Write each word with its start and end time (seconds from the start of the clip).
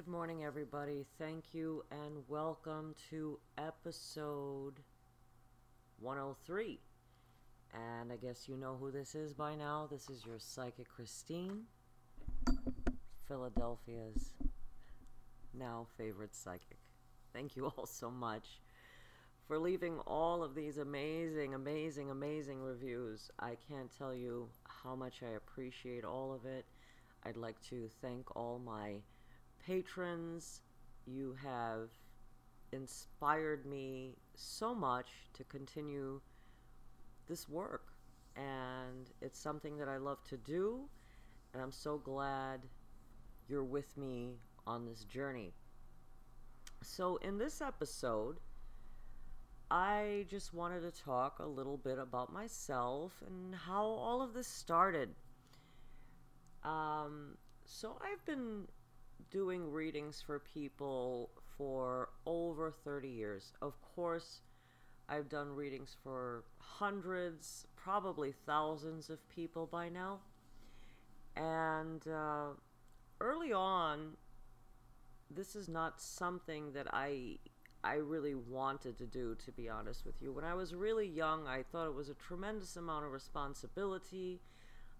Good 0.00 0.08
morning, 0.08 0.44
everybody. 0.44 1.04
Thank 1.18 1.52
you 1.52 1.84
and 1.90 2.26
welcome 2.26 2.94
to 3.10 3.38
episode 3.58 4.80
103. 5.98 6.80
And 7.74 8.10
I 8.10 8.16
guess 8.16 8.48
you 8.48 8.56
know 8.56 8.78
who 8.80 8.90
this 8.90 9.14
is 9.14 9.34
by 9.34 9.54
now. 9.54 9.86
This 9.90 10.08
is 10.08 10.24
your 10.24 10.38
psychic 10.38 10.88
Christine, 10.88 11.64
Philadelphia's 13.28 14.32
now 15.52 15.86
favorite 15.98 16.34
psychic. 16.34 16.78
Thank 17.34 17.54
you 17.54 17.66
all 17.66 17.84
so 17.84 18.10
much 18.10 18.62
for 19.46 19.58
leaving 19.58 19.98
all 20.06 20.42
of 20.42 20.54
these 20.54 20.78
amazing, 20.78 21.52
amazing, 21.52 22.10
amazing 22.10 22.62
reviews. 22.62 23.30
I 23.38 23.58
can't 23.68 23.94
tell 23.98 24.14
you 24.14 24.48
how 24.64 24.96
much 24.96 25.22
I 25.22 25.32
appreciate 25.32 26.06
all 26.06 26.32
of 26.32 26.46
it. 26.46 26.64
I'd 27.22 27.36
like 27.36 27.60
to 27.68 27.90
thank 28.00 28.34
all 28.34 28.58
my 28.58 29.02
patrons. 29.70 30.62
You 31.06 31.36
have 31.44 31.90
inspired 32.72 33.66
me 33.66 34.16
so 34.34 34.74
much 34.74 35.06
to 35.34 35.44
continue 35.44 36.20
this 37.28 37.48
work. 37.48 37.92
And 38.34 39.10
it's 39.20 39.38
something 39.38 39.78
that 39.78 39.88
I 39.88 39.98
love 39.98 40.18
to 40.24 40.36
do. 40.36 40.80
And 41.54 41.62
I'm 41.62 41.70
so 41.70 41.98
glad 41.98 42.60
you're 43.48 43.64
with 43.64 43.96
me 43.96 44.38
on 44.66 44.86
this 44.86 45.04
journey. 45.04 45.52
So, 46.82 47.16
in 47.16 47.38
this 47.38 47.60
episode, 47.60 48.38
I 49.70 50.26
just 50.28 50.52
wanted 50.52 50.80
to 50.80 51.02
talk 51.02 51.38
a 51.38 51.46
little 51.46 51.76
bit 51.76 51.98
about 51.98 52.32
myself 52.32 53.12
and 53.24 53.54
how 53.54 53.84
all 53.84 54.20
of 54.22 54.32
this 54.32 54.48
started. 54.48 55.10
Um, 56.64 57.36
so, 57.66 57.98
I've 58.00 58.24
been 58.24 58.66
doing 59.30 59.70
readings 59.70 60.22
for 60.24 60.38
people 60.38 61.30
for 61.56 62.08
over 62.26 62.72
30 62.84 63.08
years. 63.08 63.52
Of 63.60 63.74
course, 63.82 64.40
I've 65.08 65.28
done 65.28 65.54
readings 65.54 65.96
for 66.02 66.44
hundreds, 66.58 67.66
probably 67.76 68.32
thousands 68.46 69.10
of 69.10 69.28
people 69.28 69.66
by 69.66 69.88
now. 69.88 70.20
And 71.36 72.06
uh, 72.08 72.50
early 73.20 73.52
on, 73.52 74.12
this 75.30 75.54
is 75.54 75.68
not 75.68 76.00
something 76.00 76.72
that 76.72 76.86
I 76.92 77.38
I 77.82 77.94
really 77.94 78.34
wanted 78.34 78.98
to 78.98 79.06
do 79.06 79.34
to 79.46 79.52
be 79.52 79.68
honest 79.68 80.04
with 80.04 80.20
you. 80.20 80.32
When 80.32 80.44
I 80.44 80.54
was 80.54 80.74
really 80.74 81.06
young, 81.06 81.46
I 81.46 81.62
thought 81.62 81.86
it 81.86 81.94
was 81.94 82.10
a 82.10 82.14
tremendous 82.14 82.76
amount 82.76 83.06
of 83.06 83.12
responsibility. 83.12 84.40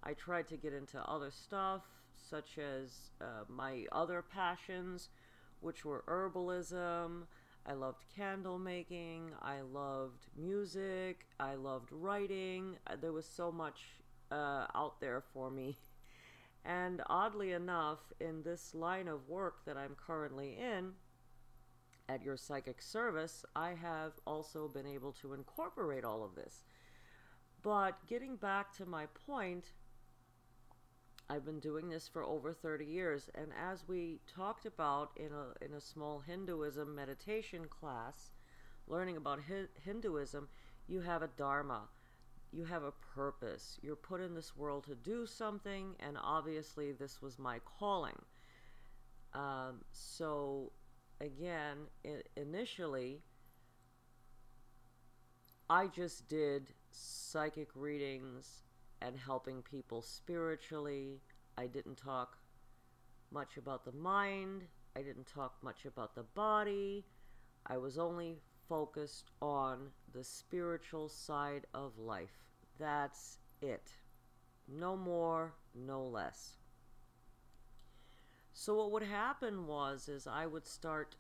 I 0.02 0.14
tried 0.14 0.48
to 0.48 0.56
get 0.56 0.72
into 0.72 0.98
other 1.02 1.30
stuff 1.30 1.82
such 2.30 2.58
as 2.58 3.10
uh, 3.20 3.44
my 3.48 3.84
other 3.90 4.22
passions, 4.22 5.08
which 5.60 5.84
were 5.84 6.04
herbalism. 6.06 7.22
I 7.66 7.72
loved 7.72 8.04
candle 8.16 8.58
making. 8.58 9.32
I 9.42 9.60
loved 9.60 10.26
music. 10.36 11.26
I 11.38 11.56
loved 11.56 11.90
writing. 11.92 12.76
Uh, 12.86 12.96
there 13.00 13.12
was 13.12 13.26
so 13.26 13.50
much 13.52 13.80
uh, 14.30 14.66
out 14.74 15.00
there 15.00 15.22
for 15.32 15.50
me. 15.50 15.76
And 16.62 17.00
oddly 17.06 17.52
enough, 17.52 18.00
in 18.20 18.42
this 18.42 18.74
line 18.74 19.08
of 19.08 19.30
work 19.30 19.64
that 19.64 19.78
I'm 19.78 19.96
currently 19.96 20.58
in, 20.58 20.92
at 22.06 22.22
your 22.22 22.36
psychic 22.36 22.82
service, 22.82 23.46
I 23.56 23.70
have 23.70 24.12
also 24.26 24.68
been 24.68 24.86
able 24.86 25.12
to 25.22 25.32
incorporate 25.32 26.04
all 26.04 26.22
of 26.22 26.34
this. 26.34 26.64
But 27.62 28.06
getting 28.06 28.36
back 28.36 28.76
to 28.76 28.84
my 28.84 29.06
point, 29.26 29.72
I've 31.30 31.44
been 31.44 31.60
doing 31.60 31.88
this 31.88 32.08
for 32.08 32.24
over 32.24 32.52
30 32.52 32.84
years, 32.84 33.30
and 33.36 33.52
as 33.56 33.86
we 33.86 34.18
talked 34.26 34.66
about 34.66 35.12
in 35.16 35.30
a 35.32 35.64
in 35.64 35.74
a 35.74 35.80
small 35.80 36.18
Hinduism 36.18 36.92
meditation 36.92 37.66
class, 37.68 38.32
learning 38.88 39.16
about 39.16 39.38
Hi- 39.48 39.68
Hinduism, 39.84 40.48
you 40.88 41.02
have 41.02 41.22
a 41.22 41.28
dharma, 41.28 41.82
you 42.50 42.64
have 42.64 42.82
a 42.82 42.90
purpose. 43.14 43.78
You're 43.80 43.94
put 43.94 44.20
in 44.20 44.34
this 44.34 44.56
world 44.56 44.82
to 44.86 44.96
do 44.96 45.24
something, 45.24 45.94
and 46.00 46.19
obviously 46.20 46.90
this 46.90 47.22
was 47.22 47.38
my 47.38 47.60
calling. 47.60 48.20
Um, 49.32 49.84
so, 49.92 50.72
again, 51.20 51.86
I- 52.04 52.24
initially, 52.36 53.22
I 55.69 55.86
just 55.86 56.28
did 56.28 56.74
psychic 56.90 57.69
readings 57.76 58.64
and 59.03 59.16
helping 59.16 59.62
people 59.62 60.03
spiritually. 60.03 61.21
I 61.56 61.66
didn't 61.66 61.97
talk 61.97 62.38
much 63.31 63.56
about 63.56 63.84
the 63.84 63.93
mind. 63.93 64.62
I 64.97 65.03
didn't 65.03 65.27
talk 65.27 65.55
much 65.62 65.84
about 65.84 66.15
the 66.15 66.25
body. 66.34 67.05
I 67.66 67.77
was 67.77 67.99
only 67.99 68.38
focused 68.69 69.31
on 69.41 69.91
the 70.12 70.25
spiritual 70.25 71.09
side 71.09 71.66
of 71.75 71.99
life. 71.99 72.44
That's 72.78 73.38
it. 73.61 73.91
No 74.69 74.97
more, 74.97 75.55
no 75.75 76.05
less. 76.05 76.56
So 78.53 78.75
what 78.77 78.91
would 78.93 79.03
happen 79.03 79.67
was 79.67 80.09
is 80.09 80.27
I 80.27 80.47
would 80.47 80.67
start 80.67 81.17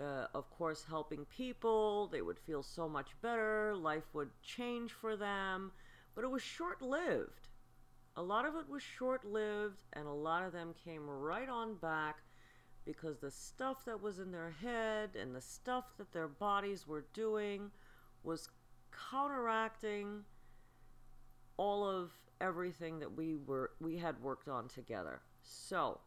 uh, 0.00 0.26
of 0.34 0.50
course 0.50 0.84
helping 0.88 1.24
people. 1.26 2.08
They 2.08 2.22
would 2.22 2.38
feel 2.38 2.62
so 2.62 2.88
much 2.88 3.10
better. 3.22 3.74
Life 3.76 4.04
would 4.12 4.30
change 4.42 4.92
for 4.92 5.16
them 5.16 5.72
but 6.14 6.24
it 6.24 6.30
was 6.30 6.42
short 6.42 6.82
lived. 6.82 7.48
A 8.16 8.22
lot 8.22 8.46
of 8.46 8.54
it 8.54 8.68
was 8.68 8.82
short 8.82 9.24
lived, 9.24 9.82
and 9.92 10.06
a 10.06 10.12
lot 10.12 10.44
of 10.44 10.52
them 10.52 10.74
came 10.84 11.08
right 11.08 11.48
on 11.48 11.74
back 11.74 12.18
because 12.84 13.18
the 13.18 13.30
stuff 13.30 13.84
that 13.86 14.00
was 14.00 14.18
in 14.18 14.30
their 14.30 14.50
head 14.50 15.10
and 15.20 15.34
the 15.34 15.40
stuff 15.40 15.84
that 15.98 16.12
their 16.12 16.28
bodies 16.28 16.86
were 16.86 17.06
doing 17.12 17.70
was 18.22 18.48
counteracting 19.10 20.24
all 21.56 21.88
of 21.88 22.10
everything 22.40 22.98
that 22.98 23.16
we 23.16 23.34
were 23.34 23.70
we 23.80 23.96
had 23.96 24.20
worked 24.20 24.48
on 24.48 24.68
together. 24.68 25.20
So, 25.42 26.00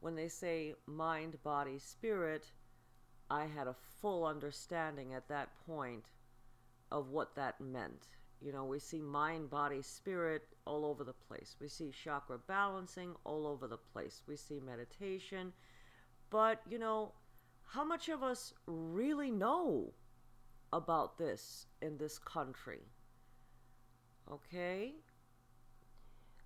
when 0.00 0.14
they 0.14 0.28
say 0.28 0.74
mind, 0.86 1.42
body, 1.42 1.78
spirit, 1.78 2.50
I 3.30 3.46
had 3.46 3.66
a 3.66 3.76
full 4.00 4.26
understanding 4.26 5.14
at 5.14 5.28
that 5.28 5.50
point 5.66 6.04
of 6.90 7.10
what 7.10 7.34
that 7.36 7.60
meant. 7.60 8.08
You 8.40 8.52
know, 8.52 8.64
we 8.64 8.78
see 8.78 9.00
mind, 9.00 9.50
body, 9.50 9.82
spirit 9.82 10.42
all 10.64 10.86
over 10.86 11.04
the 11.04 11.12
place. 11.12 11.56
We 11.60 11.68
see 11.68 11.90
chakra 11.90 12.38
balancing 12.38 13.14
all 13.24 13.46
over 13.46 13.66
the 13.66 13.76
place. 13.76 14.22
We 14.26 14.36
see 14.36 14.60
meditation. 14.60 15.52
But, 16.30 16.62
you 16.68 16.78
know, 16.78 17.12
how 17.66 17.84
much 17.84 18.08
of 18.08 18.22
us 18.22 18.54
really 18.66 19.30
know 19.30 19.92
about 20.72 21.18
this 21.18 21.66
in 21.82 21.98
this 21.98 22.18
country? 22.18 22.80
Okay? 24.30 24.94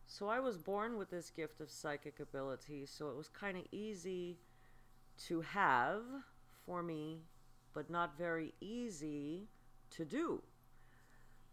So 0.06 0.28
I 0.28 0.41
was 0.41 0.59
born 0.59 0.99
with 0.99 1.10
this 1.10 1.31
gift 1.31 1.60
of 1.60 1.71
psychic 1.71 2.21
ability, 2.21 2.87
so 2.87 3.09
it 3.09 3.16
was 3.16 3.28
kind 3.28 3.56
of 3.56 3.65
easy 3.72 4.38
to 5.27 5.41
have 5.43 6.03
for 6.66 6.83
me, 6.83 7.21
but 7.72 7.88
not 7.88 8.19
very 8.19 8.53
easy 8.60 9.49
to 9.97 10.05
do. 10.05 10.43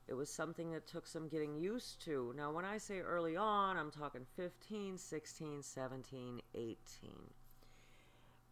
It 0.07 0.13
was 0.13 0.29
something 0.29 0.71
that 0.71 0.87
took 0.87 1.07
some 1.07 1.27
getting 1.27 1.55
used 1.55 2.03
to. 2.05 2.33
Now, 2.35 2.51
when 2.51 2.65
I 2.65 2.77
say 2.77 2.99
early 2.99 3.37
on, 3.37 3.77
I'm 3.77 3.91
talking 3.91 4.25
15, 4.35 4.97
16, 4.97 5.63
17, 5.63 6.41
18. 6.53 6.77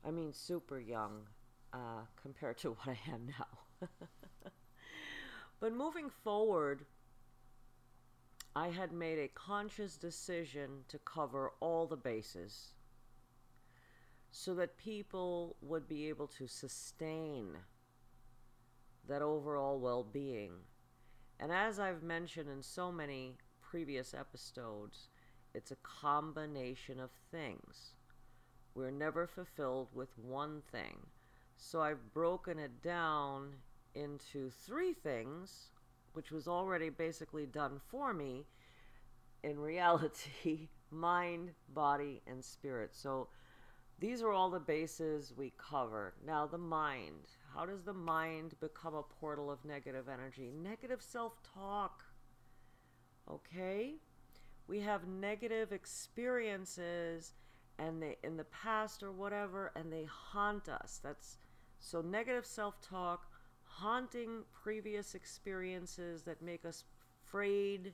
I 0.06 0.12
mean, 0.12 0.32
super 0.32 0.80
young 0.80 1.24
uh, 1.74 2.06
compared 2.22 2.58
to 2.60 2.70
what 2.84 2.88
I 2.88 3.12
am 3.12 3.28
now. 3.38 3.88
but 5.60 5.74
moving 5.74 6.10
forward, 6.24 6.86
I 8.56 8.70
had 8.70 8.92
made 8.92 9.20
a 9.20 9.28
conscious 9.28 9.98
decision 9.98 10.86
to 10.88 10.98
cover 11.00 11.52
all 11.60 11.88
the 11.88 11.98
bases 11.98 12.74
so 14.32 14.54
that 14.56 14.78
people 14.78 15.56
would 15.62 15.88
be 15.88 16.08
able 16.08 16.28
to 16.28 16.48
sustain 16.48 17.58
that 19.10 19.22
overall 19.22 19.80
well 19.80 20.04
being. 20.04 20.52
And 21.40 21.52
as 21.52 21.80
I've 21.80 22.04
mentioned 22.04 22.50
in 22.50 22.62
so 22.62 22.92
many 22.92 23.36
previous 23.62 24.14
episodes, 24.14 25.10
it's 25.54 25.72
a 25.72 25.78
combination 25.78 27.00
of 27.00 27.10
things. 27.32 27.96
We're 28.76 28.92
never 28.92 29.28
fulfilled 29.28 29.90
with 29.94 30.18
one 30.18 30.62
thing. 30.72 30.98
So 31.58 31.82
I've 31.82 32.14
broken 32.14 32.60
it 32.60 32.82
down 32.82 33.56
into 33.96 34.50
three 34.50 34.94
things, 34.94 35.72
which 36.14 36.32
was 36.32 36.48
already 36.48 36.90
basically 36.90 37.46
done 37.46 37.82
for 37.90 38.14
me 38.14 38.46
in 39.44 39.60
reality 39.60 40.70
mind, 40.92 41.52
body, 41.74 42.22
and 42.28 42.44
spirit. 42.44 42.92
So 42.94 43.28
these 44.00 44.22
are 44.22 44.32
all 44.32 44.50
the 44.50 44.60
bases 44.60 45.34
we 45.36 45.54
cover. 45.58 46.14
Now, 46.26 46.48
the 46.48 46.58
mind. 46.58 47.32
How 47.56 47.66
does 47.66 47.84
the 47.84 47.94
mind 47.94 48.54
become 48.60 48.96
a 48.96 49.04
portal 49.04 49.52
of 49.52 49.64
negative 49.66 50.08
energy? 50.08 50.52
Negative 50.64 51.02
self 51.02 51.34
talk. 51.54 52.04
Okay? 53.30 53.96
We 54.68 54.80
have 54.82 55.08
negative 55.08 55.72
experiences, 55.72 57.34
and 57.80 58.02
they 58.02 58.18
in 58.24 58.38
the 58.38 58.44
past 58.46 59.02
or 59.02 59.12
whatever 59.12 59.72
and 59.76 59.92
they 59.92 60.04
haunt 60.04 60.70
us 60.70 61.00
that's 61.02 61.38
so 61.80 62.02
negative 62.02 62.46
self-talk 62.46 63.26
haunting 63.64 64.44
previous 64.52 65.16
experiences 65.16 66.24
that 66.24 66.42
make 66.42 66.66
us 66.66 66.84
afraid 67.26 67.94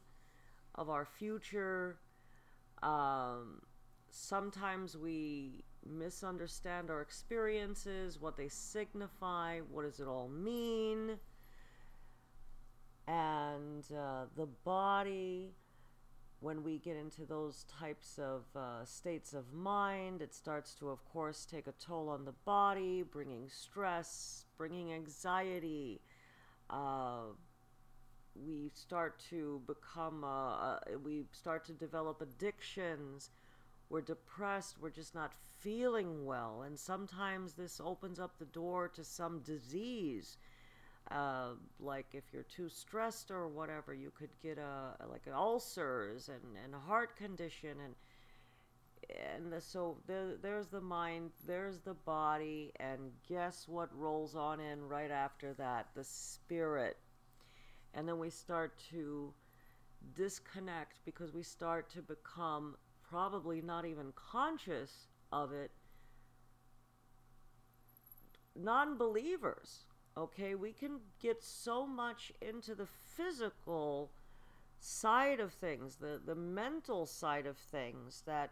of 0.75 0.89
our 0.89 1.05
future 1.05 1.97
um, 2.81 3.61
sometimes 4.09 4.97
we 4.97 5.63
misunderstand 5.87 6.89
our 6.89 7.01
experiences 7.01 8.19
what 8.19 8.35
they 8.37 8.47
signify 8.47 9.59
what 9.71 9.83
does 9.83 9.99
it 9.99 10.07
all 10.07 10.27
mean 10.27 11.17
and 13.07 13.85
uh, 13.95 14.25
the 14.35 14.47
body 14.63 15.53
when 16.45 16.63
we 16.63 16.77
get 16.77 16.95
into 16.95 17.25
those 17.25 17.65
types 17.79 18.19
of 18.19 18.43
uh, 18.55 18.85
states 18.85 19.33
of 19.33 19.51
mind, 19.51 20.21
it 20.21 20.33
starts 20.33 20.75
to, 20.75 20.89
of 20.89 21.03
course, 21.11 21.43
take 21.43 21.65
a 21.65 21.73
toll 21.83 22.07
on 22.07 22.23
the 22.23 22.33
body, 22.45 23.03
bringing 23.03 23.49
stress, 23.49 24.45
bringing 24.55 24.93
anxiety. 24.93 26.01
Uh, 26.69 27.33
we 28.35 28.69
start 28.75 29.19
to 29.29 29.61
become, 29.65 30.23
uh, 30.23 30.27
uh, 30.27 30.79
we 31.03 31.23
start 31.31 31.65
to 31.65 31.73
develop 31.73 32.21
addictions. 32.21 33.31
We're 33.89 34.01
depressed, 34.01 34.77
we're 34.81 34.89
just 34.89 35.15
not 35.15 35.33
feeling 35.59 36.25
well. 36.25 36.63
And 36.65 36.77
sometimes 36.77 37.53
this 37.53 37.79
opens 37.83 38.19
up 38.19 38.37
the 38.39 38.45
door 38.45 38.87
to 38.89 39.03
some 39.03 39.39
disease 39.39 40.37
uh, 41.11 41.49
like 41.79 42.07
if 42.13 42.23
you're 42.33 42.43
too 42.43 42.67
stressed 42.69 43.29
or 43.29 43.47
whatever, 43.47 43.93
you 43.93 44.11
could 44.17 44.31
get 44.41 44.57
a 44.57 44.95
like 45.09 45.21
ulcers 45.31 46.29
and 46.29 46.57
and 46.63 46.73
a 46.73 46.79
heart 46.79 47.15
condition 47.15 47.77
and 47.83 47.95
and 49.33 49.53
the, 49.53 49.61
so 49.61 49.97
the, 50.07 50.39
there's 50.41 50.65
the 50.65 50.81
mind, 50.81 51.29
there's 51.45 51.79
the 51.79 51.93
body, 51.93 52.71
and 52.79 53.11
guess 53.29 53.67
what 53.67 53.95
rolls 53.95 54.35
on 54.35 54.59
in 54.59 54.87
right 54.87 55.11
after 55.11 55.53
that? 55.53 55.89
The 55.93 56.03
spirit. 56.03 56.97
And 57.93 58.07
then 58.07 58.17
we 58.17 58.31
start 58.31 58.73
to 58.89 59.31
disconnect 60.15 61.01
because 61.05 61.35
we 61.35 61.43
start 61.43 61.87
to 61.91 62.01
become 62.01 62.77
probably 63.15 63.61
not 63.61 63.85
even 63.85 64.11
conscious 64.15 65.07
of 65.31 65.53
it 65.53 65.71
non 68.55 68.97
believers 68.97 69.85
Okay, 70.17 70.55
we 70.55 70.71
can 70.71 70.99
get 71.19 71.43
so 71.43 71.85
much 71.85 72.31
into 72.41 72.73
the 72.73 72.85
physical 72.85 74.11
side 74.79 75.41
of 75.41 75.51
things, 75.51 75.97
the, 75.97 76.21
the 76.25 76.35
mental 76.35 77.05
side 77.05 77.45
of 77.45 77.57
things, 77.57 78.23
that 78.25 78.51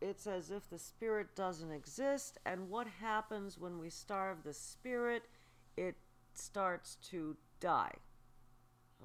it's 0.00 0.26
as 0.26 0.50
if 0.50 0.68
the 0.68 0.78
spirit 0.78 1.36
doesn't 1.36 1.70
exist. 1.70 2.38
And 2.44 2.68
what 2.68 2.88
happens 3.00 3.56
when 3.58 3.78
we 3.78 3.90
starve 3.90 4.38
the 4.42 4.52
spirit? 4.52 5.22
It 5.76 5.94
starts 6.34 6.96
to 7.10 7.36
die. 7.60 7.94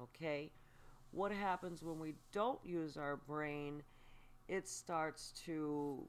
Okay? 0.02 0.50
What 1.12 1.30
happens 1.30 1.80
when 1.84 2.00
we 2.00 2.14
don't 2.32 2.60
use 2.64 2.96
our 2.96 3.16
brain? 3.16 3.84
It 4.50 4.68
starts 4.68 5.32
to 5.46 6.08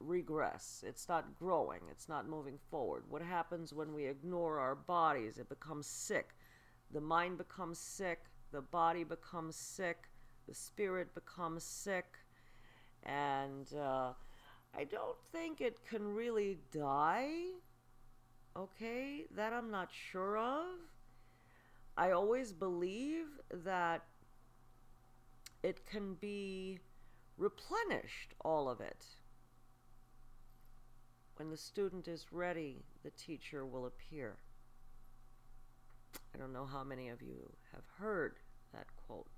regress. 0.00 0.82
It's 0.84 1.08
not 1.08 1.38
growing. 1.38 1.78
It's 1.88 2.08
not 2.08 2.28
moving 2.28 2.58
forward. 2.72 3.04
What 3.08 3.22
happens 3.22 3.72
when 3.72 3.94
we 3.94 4.06
ignore 4.06 4.58
our 4.58 4.74
bodies? 4.74 5.38
It 5.38 5.48
becomes 5.48 5.86
sick. 5.86 6.30
The 6.92 7.00
mind 7.00 7.38
becomes 7.38 7.78
sick. 7.78 8.24
The 8.50 8.62
body 8.62 9.04
becomes 9.04 9.54
sick. 9.54 10.08
The 10.48 10.54
spirit 10.54 11.14
becomes 11.14 11.62
sick. 11.62 12.16
And 13.04 13.72
uh, 13.72 14.10
I 14.76 14.82
don't 14.82 15.16
think 15.30 15.60
it 15.60 15.78
can 15.88 16.02
really 16.02 16.58
die. 16.72 17.30
Okay? 18.56 19.26
That 19.36 19.52
I'm 19.52 19.70
not 19.70 19.90
sure 19.92 20.36
of. 20.36 20.66
I 21.96 22.10
always 22.10 22.52
believe 22.52 23.26
that 23.52 24.02
it 25.62 25.86
can 25.86 26.14
be 26.14 26.80
replenished, 27.38 28.34
all 28.44 28.68
of 28.68 28.80
it 28.80 29.04
when 31.38 31.50
the 31.50 31.56
student 31.56 32.08
is 32.08 32.26
ready, 32.32 32.82
the 33.04 33.10
teacher 33.10 33.64
will 33.64 33.86
appear. 33.86 34.36
I 36.34 36.38
don't 36.38 36.52
know 36.52 36.66
how 36.66 36.82
many 36.82 37.08
of 37.08 37.22
you 37.22 37.52
have 37.72 37.84
heard 37.98 38.34
that 38.74 38.86
quote. 39.06 39.28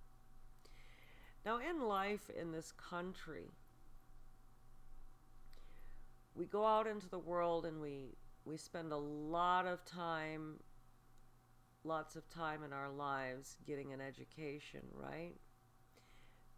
Now, 1.45 1.59
in 1.59 1.87
life 1.87 2.31
in 2.31 2.53
this 2.53 2.73
country, 2.73 3.51
we 6.35 6.47
go 6.47 6.65
out 6.65 6.87
into 6.87 7.09
the 7.09 7.19
world 7.19 7.67
and 7.67 7.83
we, 7.83 8.15
we 8.47 8.57
spend 8.57 8.93
a 8.93 8.97
lot 8.97 9.67
of 9.67 9.85
time, 9.85 10.55
lots 11.85 12.17
of 12.17 12.29
time 12.31 12.63
in 12.63 12.73
our 12.73 12.89
lives 12.91 13.57
getting 13.67 13.93
an 13.93 14.01
education, 14.01 14.81
right? 14.95 15.35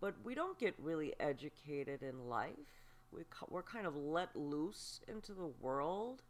But 0.03 0.17
we 0.23 0.35
don't 0.35 0.59
get 0.59 0.75
really 0.79 1.15
educated 1.19 2.03
in 2.03 2.29
life 2.29 2.83
we, 3.13 3.23
we're 3.49 3.63
kind 3.63 3.87
of 3.87 3.95
let 3.95 4.35
loose 4.35 5.01
into 5.07 5.33
the 5.33 5.51
world, 5.61 6.23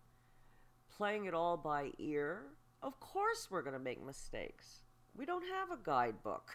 playing 0.95 1.27
it 1.27 1.35
all 1.35 1.57
by 1.57 1.93
ear. 1.99 2.43
Of 2.83 2.99
course, 3.01 3.49
we're 3.51 3.63
going 3.63 3.75
to 3.75 3.79
make 3.79 4.05
mistakes. 4.05 4.81
We 5.15 5.25
don't 5.25 5.45
have 5.45 5.71
a 5.71 5.83
guidebook. 5.83 6.51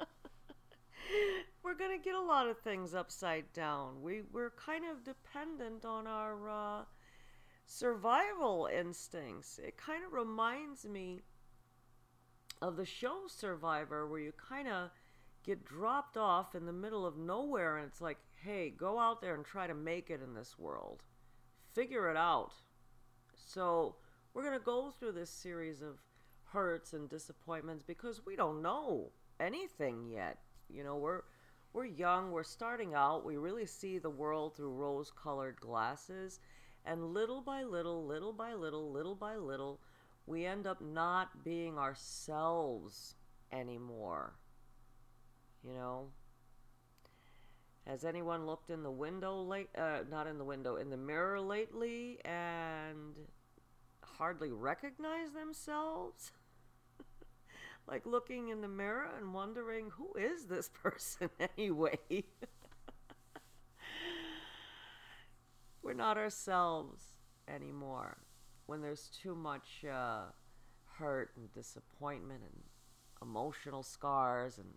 we're 1.62 1.74
going 1.74 1.98
to 1.98 2.04
get 2.04 2.14
a 2.14 2.20
lot 2.20 2.48
of 2.48 2.58
things 2.58 2.94
upside 2.94 3.52
down. 3.52 4.02
We, 4.02 4.22
we're 4.32 4.50
kind 4.50 4.84
of 4.84 5.04
dependent 5.04 5.84
on 5.84 6.06
our 6.06 6.48
uh, 6.48 6.84
survival 7.66 8.68
instincts. 8.72 9.58
It 9.58 9.76
kind 9.76 10.04
of 10.04 10.12
reminds 10.12 10.84
me 10.84 11.20
of 12.62 12.76
the 12.76 12.86
show 12.86 13.22
Survivor, 13.26 14.06
where 14.06 14.20
you 14.20 14.32
kind 14.48 14.68
of 14.68 14.90
get 15.44 15.64
dropped 15.64 16.16
off 16.16 16.54
in 16.54 16.66
the 16.66 16.72
middle 16.72 17.06
of 17.06 17.16
nowhere 17.16 17.78
and 17.78 17.86
it's 17.86 18.00
like, 18.00 18.18
hey, 18.44 18.70
go 18.70 18.98
out 18.98 19.20
there 19.20 19.34
and 19.34 19.44
try 19.44 19.66
to 19.66 19.74
make 19.74 20.10
it 20.10 20.22
in 20.22 20.34
this 20.34 20.58
world. 20.58 21.02
Figure 21.74 22.10
it 22.10 22.16
out. 22.16 22.52
So, 23.34 23.96
we're 24.32 24.42
going 24.42 24.58
to 24.58 24.64
go 24.64 24.90
through 24.90 25.12
this 25.12 25.30
series 25.30 25.82
of 25.82 25.98
hurts 26.44 26.92
and 26.92 27.08
disappointments 27.08 27.82
because 27.82 28.24
we 28.24 28.36
don't 28.36 28.62
know 28.62 29.10
anything 29.38 30.08
yet. 30.08 30.38
You 30.68 30.84
know, 30.84 30.96
we're 30.96 31.22
we're 31.72 31.86
young, 31.86 32.32
we're 32.32 32.42
starting 32.42 32.94
out, 32.94 33.24
we 33.24 33.36
really 33.36 33.66
see 33.66 33.98
the 33.98 34.10
world 34.10 34.56
through 34.56 34.72
rose-colored 34.72 35.60
glasses, 35.60 36.40
and 36.84 37.14
little 37.14 37.40
by 37.40 37.62
little, 37.62 38.04
little 38.04 38.32
by 38.32 38.54
little, 38.54 38.90
little 38.90 39.14
by 39.14 39.36
little, 39.36 39.78
we 40.26 40.44
end 40.44 40.66
up 40.66 40.80
not 40.80 41.44
being 41.44 41.78
ourselves 41.78 43.14
anymore. 43.52 44.34
You 45.66 45.74
know, 45.74 46.06
has 47.86 48.04
anyone 48.04 48.46
looked 48.46 48.70
in 48.70 48.82
the 48.82 48.90
window 48.90 49.42
late? 49.42 49.68
Uh, 49.76 50.00
not 50.10 50.26
in 50.26 50.38
the 50.38 50.44
window, 50.44 50.76
in 50.76 50.90
the 50.90 50.96
mirror 50.96 51.40
lately, 51.40 52.18
and 52.24 53.14
hardly 54.02 54.52
recognize 54.52 55.32
themselves? 55.32 56.32
like 57.88 58.06
looking 58.06 58.48
in 58.48 58.60
the 58.60 58.68
mirror 58.68 59.08
and 59.18 59.34
wondering 59.34 59.90
who 59.90 60.12
is 60.14 60.46
this 60.46 60.70
person 60.70 61.28
anyway? 61.58 61.98
We're 65.82 65.94
not 65.94 66.16
ourselves 66.16 67.02
anymore 67.48 68.18
when 68.66 68.80
there's 68.80 69.10
too 69.22 69.34
much 69.34 69.84
uh, 69.84 70.26
hurt 70.98 71.32
and 71.36 71.52
disappointment 71.52 72.42
and 72.42 72.62
emotional 73.20 73.82
scars 73.82 74.58
and 74.58 74.68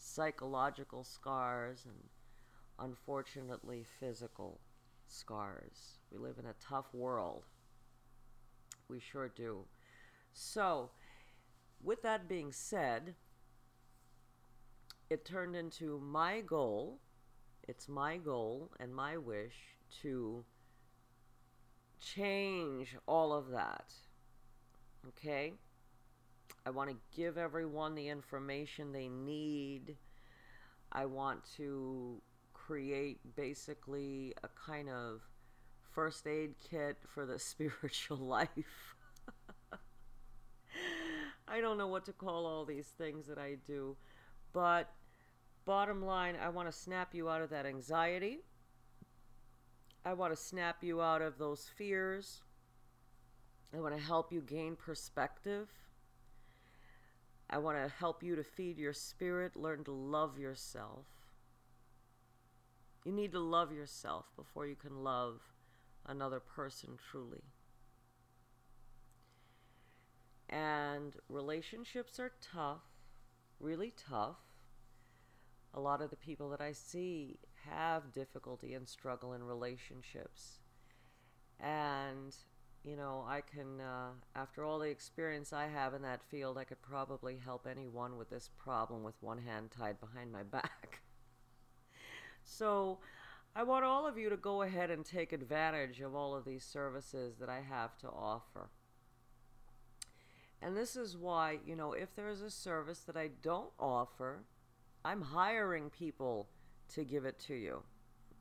psychological 0.00 1.04
scars 1.04 1.84
and 1.84 2.08
unfortunately 2.78 3.84
physical 4.00 4.60
scars. 5.06 5.98
We 6.10 6.18
live 6.18 6.36
in 6.38 6.46
a 6.46 6.54
tough 6.60 6.92
world. 6.94 7.44
We 8.88 8.98
sure 8.98 9.28
do. 9.28 9.64
So, 10.32 10.90
with 11.82 12.02
that 12.02 12.28
being 12.28 12.50
said, 12.50 13.14
it 15.10 15.24
turned 15.24 15.54
into 15.54 16.00
my 16.00 16.40
goal. 16.40 16.98
It's 17.68 17.88
my 17.88 18.16
goal 18.16 18.70
and 18.80 18.94
my 18.94 19.16
wish 19.16 19.54
to 20.02 20.44
change 22.00 22.96
all 23.06 23.32
of 23.32 23.50
that. 23.50 23.92
Okay? 25.08 25.52
I 26.66 26.70
want 26.70 26.90
to 26.90 26.96
give 27.16 27.38
everyone 27.38 27.94
the 27.94 28.08
information 28.08 28.92
they 28.92 29.08
need. 29.08 29.96
I 30.92 31.06
want 31.06 31.40
to 31.56 32.20
create 32.52 33.20
basically 33.34 34.34
a 34.44 34.48
kind 34.48 34.88
of 34.88 35.22
first 35.92 36.26
aid 36.26 36.54
kit 36.70 36.98
for 37.06 37.24
the 37.26 37.38
spiritual 37.50 38.18
life. 38.18 38.94
I 41.48 41.60
don't 41.60 41.78
know 41.78 41.88
what 41.88 42.04
to 42.04 42.12
call 42.12 42.46
all 42.46 42.64
these 42.64 42.86
things 42.86 43.26
that 43.26 43.38
I 43.38 43.56
do, 43.66 43.96
but 44.52 44.92
bottom 45.64 46.04
line, 46.04 46.36
I 46.40 46.48
want 46.48 46.70
to 46.70 46.72
snap 46.72 47.14
you 47.14 47.28
out 47.28 47.42
of 47.42 47.50
that 47.50 47.66
anxiety. 47.66 48.38
I 50.04 50.12
want 50.12 50.32
to 50.32 50.36
snap 50.36 50.84
you 50.84 51.02
out 51.02 51.22
of 51.22 51.38
those 51.38 51.68
fears. 51.76 52.42
I 53.74 53.80
want 53.80 53.96
to 53.96 54.02
help 54.02 54.32
you 54.32 54.40
gain 54.40 54.76
perspective. 54.76 55.68
I 57.52 57.58
want 57.58 57.76
to 57.76 57.92
help 57.98 58.22
you 58.22 58.36
to 58.36 58.44
feed 58.44 58.78
your 58.78 58.92
spirit, 58.92 59.56
learn 59.56 59.82
to 59.84 59.92
love 59.92 60.38
yourself. 60.38 61.06
You 63.04 63.10
need 63.10 63.32
to 63.32 63.40
love 63.40 63.72
yourself 63.72 64.26
before 64.36 64.66
you 64.66 64.76
can 64.76 65.02
love 65.02 65.40
another 66.06 66.38
person 66.38 66.90
truly. 67.10 67.42
And 70.48 71.16
relationships 71.28 72.20
are 72.20 72.32
tough, 72.40 72.82
really 73.58 73.92
tough. 74.08 74.38
A 75.74 75.80
lot 75.80 76.02
of 76.02 76.10
the 76.10 76.16
people 76.16 76.50
that 76.50 76.60
I 76.60 76.72
see 76.72 77.38
have 77.68 78.12
difficulty 78.12 78.74
and 78.74 78.88
struggle 78.88 79.32
in 79.32 79.42
relationships. 79.42 80.58
And, 81.58 82.34
you 82.84 82.96
know, 82.96 83.24
I 83.28 83.42
can, 83.42 83.80
uh, 83.80 84.10
after 84.34 84.64
all 84.64 84.78
the 84.78 84.88
experience 84.88 85.52
I 85.52 85.66
have 85.66 85.94
in 85.94 86.02
that 86.02 86.22
field, 86.30 86.56
I 86.56 86.64
could 86.64 86.80
probably 86.82 87.36
help 87.44 87.66
anyone 87.70 88.16
with 88.16 88.30
this 88.30 88.50
problem 88.58 89.02
with 89.02 89.14
one 89.20 89.38
hand 89.38 89.70
tied 89.70 90.00
behind 90.00 90.32
my 90.32 90.42
back. 90.50 91.00
so, 92.44 92.98
I 93.54 93.64
want 93.64 93.84
all 93.84 94.06
of 94.06 94.16
you 94.16 94.30
to 94.30 94.36
go 94.36 94.62
ahead 94.62 94.90
and 94.90 95.04
take 95.04 95.32
advantage 95.32 96.00
of 96.00 96.14
all 96.14 96.36
of 96.36 96.44
these 96.44 96.64
services 96.64 97.34
that 97.40 97.48
I 97.48 97.60
have 97.68 97.98
to 97.98 98.08
offer. 98.08 98.70
And 100.62 100.76
this 100.76 100.94
is 100.94 101.16
why, 101.16 101.58
you 101.66 101.74
know, 101.74 101.92
if 101.92 102.14
there 102.14 102.28
is 102.28 102.42
a 102.42 102.50
service 102.50 103.00
that 103.00 103.16
I 103.16 103.30
don't 103.42 103.72
offer, 103.78 104.44
I'm 105.04 105.22
hiring 105.22 105.90
people 105.90 106.48
to 106.94 107.02
give 107.02 107.24
it 107.24 107.38
to 107.46 107.54
you, 107.54 107.82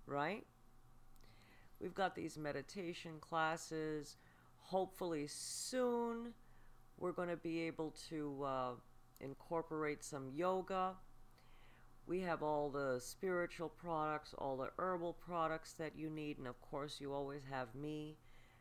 right? 0.05 0.45
We've 1.79 1.95
got 1.95 2.15
these 2.15 2.37
meditation 2.37 3.13
classes. 3.21 4.17
Hopefully, 4.69 5.25
soon 5.27 6.33
we're 6.97 7.11
going 7.11 7.29
to 7.29 7.37
be 7.37 7.61
able 7.61 7.93
to 8.09 8.43
uh, 8.43 8.71
incorporate 9.19 10.03
some 10.03 10.29
yoga. 10.35 10.93
We 12.05 12.21
have 12.21 12.43
all 12.43 12.69
the 12.69 12.99
spiritual 12.99 13.69
products, 13.69 14.33
all 14.37 14.57
the 14.57 14.71
herbal 14.77 15.13
products 15.13 15.73
that 15.73 15.95
you 15.95 16.09
need, 16.09 16.37
and 16.37 16.47
of 16.47 16.59
course, 16.61 16.97
you 16.99 17.13
always 17.13 17.41
have 17.49 17.73
me 17.75 18.17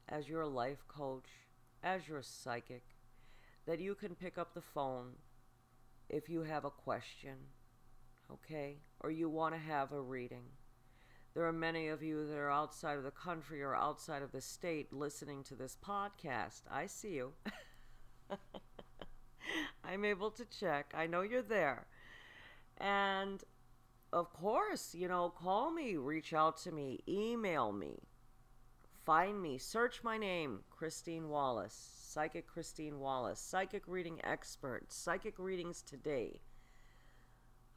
as 0.08 0.28
your 0.28 0.46
life 0.46 0.86
coach, 0.88 1.28
as 1.82 2.08
your 2.08 2.22
psychic, 2.22 2.84
that 3.66 3.80
you 3.80 3.94
can 3.94 4.14
pick 4.14 4.38
up 4.38 4.54
the 4.54 4.60
phone 4.60 5.12
if 6.08 6.28
you 6.28 6.42
have 6.42 6.64
a 6.64 6.70
question 6.70 7.36
okay? 8.32 8.76
Or 9.00 9.10
you 9.10 9.28
want 9.28 9.54
to 9.54 9.60
have 9.60 9.92
a 9.92 10.00
reading. 10.00 10.44
There 11.38 11.46
are 11.46 11.52
many 11.52 11.86
of 11.86 12.02
you 12.02 12.26
that 12.26 12.36
are 12.36 12.50
outside 12.50 12.98
of 12.98 13.04
the 13.04 13.12
country 13.12 13.62
or 13.62 13.72
outside 13.72 14.22
of 14.22 14.32
the 14.32 14.40
state 14.40 14.92
listening 14.92 15.44
to 15.44 15.54
this 15.54 15.76
podcast. 15.80 16.62
I 16.68 16.86
see 16.86 17.10
you. 17.10 17.32
I'm 19.84 20.04
able 20.04 20.32
to 20.32 20.44
check. 20.46 20.92
I 20.96 21.06
know 21.06 21.20
you're 21.20 21.42
there. 21.42 21.86
And 22.78 23.44
of 24.12 24.32
course, 24.32 24.96
you 24.96 25.06
know, 25.06 25.30
call 25.30 25.70
me, 25.70 25.94
reach 25.94 26.32
out 26.32 26.56
to 26.62 26.72
me, 26.72 27.04
email 27.08 27.70
me, 27.70 28.00
find 29.06 29.40
me, 29.40 29.58
search 29.58 30.02
my 30.02 30.18
name, 30.18 30.64
Christine 30.70 31.28
Wallace, 31.28 31.88
Psychic 32.02 32.48
Christine 32.48 32.98
Wallace, 32.98 33.38
Psychic 33.38 33.84
Reading 33.86 34.18
Expert, 34.24 34.92
Psychic 34.92 35.34
Readings 35.38 35.82
Today 35.82 36.40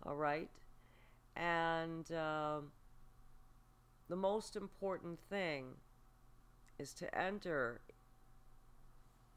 all 0.03 0.15
right? 0.15 0.49
And 1.35 2.11
uh, 2.11 2.61
the 4.11 4.17
most 4.17 4.57
important 4.57 5.17
thing 5.29 5.67
is 6.77 6.93
to 6.93 7.17
enter 7.17 7.79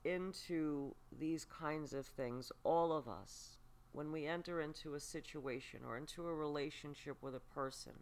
into 0.05 0.97
these 1.17 1.45
kinds 1.45 1.93
of 1.93 2.05
things, 2.05 2.51
all 2.65 2.91
of 2.93 3.07
us, 3.07 3.59
when 3.93 4.11
we 4.11 4.27
enter 4.27 4.61
into 4.61 4.95
a 4.95 5.01
situation 5.01 5.79
or 5.87 5.97
into 5.97 6.27
a 6.27 6.35
relationship 6.35 7.17
with 7.23 7.37
a 7.37 7.55
person, 7.55 7.93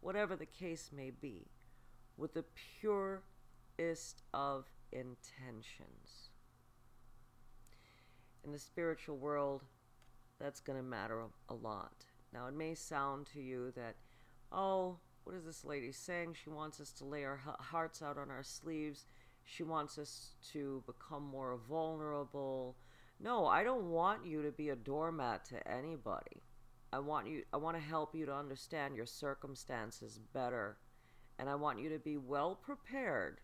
whatever 0.00 0.36
the 0.36 0.44
case 0.44 0.90
may 0.94 1.10
be, 1.10 1.46
with 2.18 2.34
the 2.34 2.44
purest 2.78 4.24
of 4.34 4.66
intentions. 4.92 6.28
In 8.44 8.52
the 8.52 8.58
spiritual 8.58 9.16
world, 9.16 9.62
that's 10.38 10.60
going 10.60 10.76
to 10.78 10.84
matter 10.84 11.22
a, 11.48 11.54
lot. 11.54 12.04
Now, 12.30 12.46
it 12.46 12.54
may 12.54 12.74
sound 12.74 13.26
to 13.32 13.40
you 13.40 13.72
that, 13.74 13.94
oh, 14.52 14.98
what 15.24 15.34
is 15.34 15.44
this 15.44 15.64
lady 15.64 15.90
saying? 15.90 16.36
She 16.42 16.50
wants 16.50 16.80
us 16.80 16.92
to 16.92 17.04
lay 17.04 17.24
our 17.24 17.40
hearts 17.58 18.02
out 18.02 18.18
on 18.18 18.30
our 18.30 18.42
sleeves. 18.42 19.06
She 19.44 19.62
wants 19.62 19.98
us 19.98 20.32
to 20.52 20.82
become 20.86 21.22
more 21.24 21.58
vulnerable. 21.68 22.76
No, 23.20 23.46
I 23.46 23.64
don't 23.64 23.90
want 23.90 24.26
you 24.26 24.42
to 24.42 24.52
be 24.52 24.68
a 24.68 24.76
doormat 24.76 25.44
to 25.46 25.68
anybody. 25.68 26.42
I 26.92 26.98
want 26.98 27.26
you 27.26 27.42
I 27.52 27.56
want 27.56 27.76
to 27.76 27.82
help 27.82 28.14
you 28.14 28.26
to 28.26 28.34
understand 28.34 28.96
your 28.96 29.06
circumstances 29.06 30.20
better. 30.32 30.76
And 31.38 31.48
I 31.48 31.56
want 31.56 31.80
you 31.80 31.88
to 31.90 31.98
be 31.98 32.16
well 32.16 32.54
prepared 32.54 33.40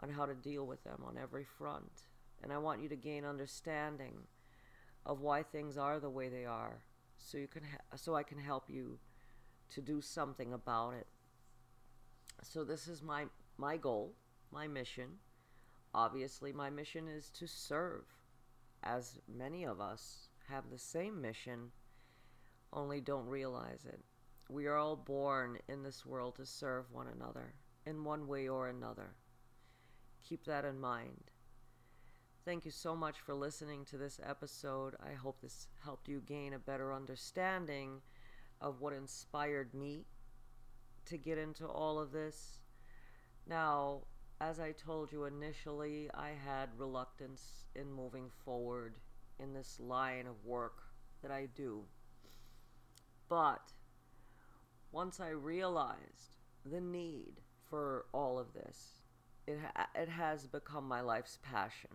on 0.00 0.08
how 0.08 0.26
to 0.26 0.34
deal 0.34 0.66
with 0.66 0.82
them 0.84 1.02
on 1.06 1.18
every 1.18 1.44
front. 1.44 1.92
And 2.42 2.52
I 2.52 2.58
want 2.58 2.82
you 2.82 2.88
to 2.88 2.96
gain 2.96 3.24
understanding 3.24 4.14
of 5.04 5.20
why 5.20 5.42
things 5.42 5.76
are 5.76 6.00
the 6.00 6.08
way 6.10 6.28
they 6.28 6.46
are 6.46 6.82
so 7.18 7.38
you 7.38 7.46
can 7.46 7.62
ha- 7.62 7.96
so 7.96 8.14
I 8.14 8.22
can 8.22 8.38
help 8.38 8.64
you 8.68 8.98
to 9.70 9.80
do 9.80 10.00
something 10.00 10.52
about 10.52 10.94
it. 10.94 11.06
So 12.42 12.64
this 12.64 12.88
is 12.88 13.02
my 13.02 13.26
my 13.56 13.76
goal, 13.76 14.14
my 14.52 14.66
mission. 14.66 15.18
Obviously, 15.94 16.52
my 16.52 16.70
mission 16.70 17.06
is 17.08 17.30
to 17.30 17.46
serve 17.46 18.04
as 18.82 19.18
many 19.28 19.64
of 19.64 19.80
us 19.80 20.28
have 20.48 20.70
the 20.70 20.78
same 20.78 21.20
mission 21.20 21.70
only 22.72 23.00
don't 23.00 23.26
realize 23.26 23.86
it. 23.86 24.00
We 24.50 24.66
are 24.66 24.76
all 24.76 24.96
born 24.96 25.58
in 25.68 25.82
this 25.82 26.04
world 26.04 26.36
to 26.36 26.44
serve 26.44 26.90
one 26.92 27.06
another 27.06 27.54
in 27.86 28.04
one 28.04 28.26
way 28.26 28.48
or 28.48 28.68
another. 28.68 29.14
Keep 30.28 30.44
that 30.44 30.64
in 30.64 30.80
mind. 30.80 31.30
Thank 32.44 32.64
you 32.66 32.70
so 32.70 32.94
much 32.94 33.20
for 33.20 33.34
listening 33.34 33.86
to 33.86 33.96
this 33.96 34.20
episode. 34.22 34.96
I 35.02 35.14
hope 35.14 35.40
this 35.40 35.68
helped 35.82 36.08
you 36.08 36.20
gain 36.26 36.52
a 36.52 36.58
better 36.58 36.92
understanding 36.92 38.02
of 38.60 38.80
what 38.80 38.92
inspired 38.92 39.74
me 39.74 40.04
to 41.06 41.18
get 41.18 41.38
into 41.38 41.66
all 41.66 41.98
of 41.98 42.12
this. 42.12 42.58
Now, 43.46 44.02
as 44.40 44.58
I 44.58 44.72
told 44.72 45.12
you 45.12 45.24
initially, 45.24 46.10
I 46.14 46.30
had 46.30 46.68
reluctance 46.76 47.66
in 47.74 47.92
moving 47.92 48.30
forward 48.44 48.94
in 49.38 49.52
this 49.52 49.78
line 49.78 50.26
of 50.26 50.44
work 50.44 50.82
that 51.22 51.30
I 51.30 51.46
do. 51.54 51.82
But 53.28 53.72
once 54.92 55.20
I 55.20 55.30
realized 55.30 56.36
the 56.64 56.80
need 56.80 57.40
for 57.68 58.06
all 58.12 58.38
of 58.38 58.52
this, 58.54 59.02
it, 59.46 59.58
ha- 59.74 59.88
it 59.94 60.08
has 60.08 60.46
become 60.46 60.86
my 60.86 61.00
life's 61.00 61.38
passion. 61.42 61.90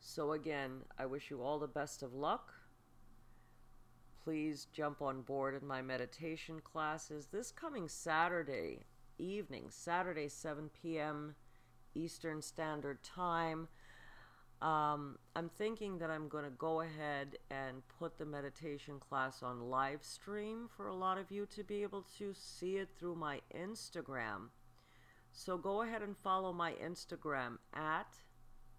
So, 0.00 0.32
again, 0.32 0.82
I 0.98 1.06
wish 1.06 1.30
you 1.30 1.42
all 1.42 1.58
the 1.58 1.66
best 1.66 2.02
of 2.02 2.14
luck. 2.14 2.52
Please 4.24 4.68
jump 4.72 5.02
on 5.02 5.20
board 5.20 5.54
in 5.60 5.68
my 5.68 5.82
meditation 5.82 6.58
classes 6.64 7.28
this 7.30 7.52
coming 7.52 7.88
Saturday 7.88 8.78
evening, 9.18 9.66
Saturday, 9.68 10.28
7 10.28 10.70
p.m. 10.80 11.34
Eastern 11.94 12.40
Standard 12.40 13.02
Time. 13.02 13.68
Um, 14.62 15.18
I'm 15.36 15.50
thinking 15.50 15.98
that 15.98 16.08
I'm 16.08 16.28
going 16.28 16.44
to 16.44 16.50
go 16.50 16.80
ahead 16.80 17.36
and 17.50 17.82
put 17.98 18.16
the 18.16 18.24
meditation 18.24 18.98
class 18.98 19.42
on 19.42 19.68
live 19.68 20.02
stream 20.02 20.70
for 20.74 20.86
a 20.86 20.94
lot 20.94 21.18
of 21.18 21.30
you 21.30 21.44
to 21.54 21.62
be 21.62 21.82
able 21.82 22.06
to 22.16 22.32
see 22.32 22.76
it 22.78 22.88
through 22.98 23.16
my 23.16 23.40
Instagram. 23.54 24.48
So 25.32 25.58
go 25.58 25.82
ahead 25.82 26.00
and 26.00 26.16
follow 26.16 26.50
my 26.50 26.72
Instagram 26.82 27.58
at 27.74 28.08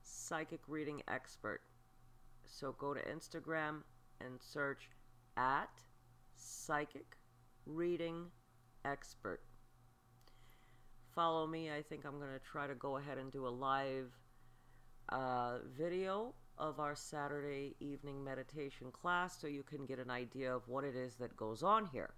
psychic 0.01 0.61
reading 0.67 1.03
expert. 1.07 1.61
So 2.47 2.71
go 2.71 2.95
to 2.95 3.01
Instagram 3.01 3.83
and 4.19 4.39
search 4.41 4.89
at 5.37 5.69
psychic 6.35 7.17
reading 7.65 8.25
expert. 8.83 9.41
Follow 11.13 11.47
me. 11.47 11.71
I 11.71 11.81
think 11.81 12.05
I'm 12.05 12.19
going 12.19 12.33
to 12.33 12.45
try 12.45 12.67
to 12.67 12.75
go 12.75 12.97
ahead 12.97 13.17
and 13.17 13.31
do 13.31 13.47
a 13.47 13.49
live 13.49 14.11
uh, 15.09 15.59
video 15.77 16.33
of 16.57 16.79
our 16.79 16.95
Saturday 16.95 17.75
evening 17.79 18.23
meditation 18.23 18.91
class 18.91 19.39
so 19.39 19.47
you 19.47 19.63
can 19.63 19.85
get 19.85 19.99
an 19.99 20.09
idea 20.09 20.53
of 20.53 20.67
what 20.67 20.83
it 20.83 20.95
is 20.95 21.15
that 21.15 21.35
goes 21.35 21.63
on 21.63 21.85
here. 21.91 22.13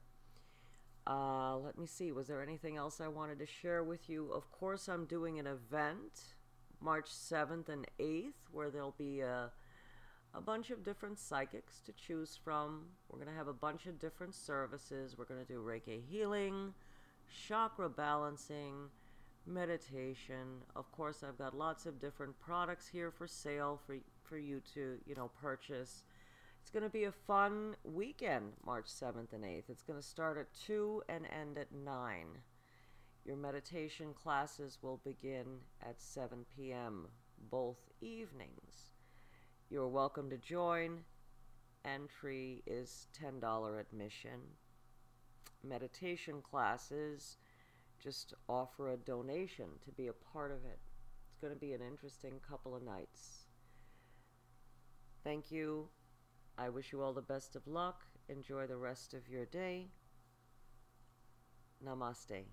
Uh, 1.05 1.57
let 1.57 1.77
me 1.77 1.85
see, 1.85 2.11
was 2.11 2.27
there 2.27 2.41
anything 2.41 2.75
else 2.75 2.99
I 2.99 3.07
wanted 3.07 3.39
to 3.39 3.45
share 3.45 3.83
with 3.83 4.09
you? 4.09 4.29
Of 4.31 4.51
course, 4.51 4.87
I'm 4.87 5.05
doing 5.05 5.39
an 5.39 5.47
event 5.47 6.35
March 6.81 7.09
7th 7.09 7.69
and 7.69 7.87
8th, 7.99 8.33
where 8.51 8.69
there'll 8.69 8.95
be 8.97 9.21
a, 9.21 9.51
a 10.33 10.41
bunch 10.41 10.69
of 10.69 10.83
different 10.83 11.19
psychics 11.19 11.81
to 11.85 11.91
choose 11.93 12.39
from. 12.43 12.85
We're 13.09 13.19
going 13.19 13.31
to 13.31 13.37
have 13.37 13.47
a 13.47 13.53
bunch 13.53 13.85
of 13.85 13.99
different 13.99 14.35
services. 14.35 15.15
We're 15.17 15.25
going 15.25 15.43
to 15.43 15.53
do 15.53 15.59
Reiki 15.59 16.01
healing, 16.09 16.73
chakra 17.47 17.89
balancing, 17.89 18.89
meditation. 19.45 20.61
Of 20.75 20.91
course, 20.91 21.23
I've 21.27 21.37
got 21.37 21.57
lots 21.57 21.85
of 21.85 21.99
different 21.99 22.39
products 22.39 22.87
here 22.87 23.11
for 23.11 23.27
sale 23.27 23.79
for 23.85 23.97
for 24.23 24.37
you 24.37 24.61
to, 24.73 24.97
you 25.05 25.15
know, 25.15 25.31
purchase. 25.41 26.03
It's 26.61 26.69
going 26.69 26.83
to 26.83 26.89
be 26.89 27.05
a 27.05 27.11
fun 27.11 27.75
weekend, 27.85 28.51
March 28.65 28.87
7th 28.87 29.31
and 29.31 29.45
8th. 29.45 29.69
It's 29.69 29.83
going 29.83 29.99
to 29.99 30.05
start 30.05 30.37
at 30.37 30.47
2 30.65 31.01
and 31.07 31.25
end 31.25 31.57
at 31.57 31.71
9. 31.71 32.25
Your 33.25 33.37
meditation 33.37 34.13
classes 34.13 34.77
will 34.81 34.99
begin 35.05 35.45
at 35.81 36.01
7 36.01 36.45
p.m. 36.55 37.07
both 37.49 37.77
evenings. 38.01 38.96
You're 39.69 39.89
welcome 39.89 40.29
to 40.29 40.37
join. 40.37 40.99
Entry 41.83 42.63
is 42.65 43.07
$10 43.21 43.77
admission. 43.77 44.39
Meditation 45.61 46.41
classes 46.41 47.35
just 48.01 48.33
offer 48.47 48.93
a 48.93 48.95
donation 48.95 49.67
to 49.83 49.91
be 49.91 50.07
a 50.07 50.13
part 50.13 50.51
of 50.51 50.63
it. 50.63 50.79
It's 51.27 51.37
going 51.41 51.53
to 51.53 51.59
be 51.59 51.73
an 51.73 51.81
interesting 51.81 52.39
couple 52.49 52.77
of 52.77 52.83
nights. 52.83 53.47
Thank 55.25 55.51
you. 55.51 55.89
I 56.57 56.69
wish 56.69 56.93
you 56.93 57.01
all 57.01 57.11
the 57.11 57.21
best 57.21 57.57
of 57.57 57.67
luck. 57.67 58.05
Enjoy 58.29 58.67
the 58.67 58.77
rest 58.77 59.13
of 59.13 59.27
your 59.27 59.45
day. 59.45 59.87
Namaste. 61.85 62.45